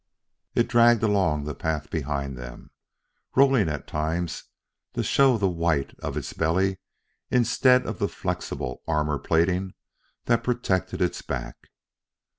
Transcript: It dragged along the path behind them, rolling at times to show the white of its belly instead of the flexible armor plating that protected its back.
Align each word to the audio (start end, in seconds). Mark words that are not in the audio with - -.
It 0.55 0.67
dragged 0.67 1.03
along 1.03 1.43
the 1.43 1.53
path 1.53 1.91
behind 1.91 2.35
them, 2.35 2.71
rolling 3.35 3.69
at 3.69 3.85
times 3.85 4.45
to 4.95 5.03
show 5.03 5.37
the 5.37 5.47
white 5.47 5.93
of 5.99 6.17
its 6.17 6.33
belly 6.33 6.79
instead 7.29 7.85
of 7.85 7.99
the 7.99 8.07
flexible 8.09 8.81
armor 8.87 9.19
plating 9.19 9.75
that 10.25 10.43
protected 10.43 11.03
its 11.03 11.21
back. 11.21 11.67